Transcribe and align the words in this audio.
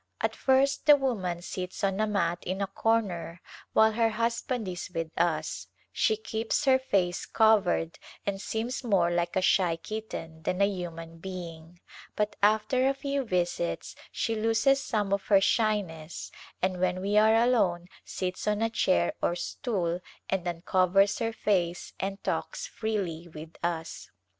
At 0.19 0.35
first 0.35 0.87
the 0.87 0.95
woman 0.95 1.43
sits 1.43 1.83
on 1.83 1.99
a 1.99 2.07
mat 2.07 2.39
in 2.43 2.59
a 2.59 2.65
corner 2.65 3.39
while 3.73 3.91
her 3.91 4.09
husband 4.09 4.67
is 4.67 4.89
with 4.89 5.11
us; 5.15 5.67
she 5.91 6.17
keeps 6.17 6.65
her 6.65 6.79
face 6.79 7.27
covered 7.27 7.99
and 8.25 8.41
seems 8.41 8.83
more 8.83 9.11
like 9.11 9.35
a 9.35 9.43
shy 9.43 9.75
kitten 9.75 10.41
than 10.41 10.59
a 10.59 10.65
human 10.65 11.19
being, 11.19 11.79
but 12.15 12.35
after 12.41 12.89
a 12.89 12.95
{q^ 12.95 13.23
visits 13.23 13.95
she 14.11 14.33
loses 14.33 14.81
some 14.81 15.13
of 15.13 15.27
her 15.27 15.39
shyness 15.39 16.31
and 16.63 16.79
when 16.79 16.99
we 16.99 17.15
are 17.15 17.35
alone 17.35 17.85
sits 18.03 18.47
on 18.47 18.63
a 18.63 18.71
chair 18.71 19.13
or 19.21 19.35
stool 19.35 19.99
and 20.31 20.47
uncovers 20.47 21.19
her 21.19 21.31
face 21.31 21.93
and 21.99 22.23
talks 22.23 22.65
freely 22.65 23.27
with 23.27 23.55
us. 23.61 24.09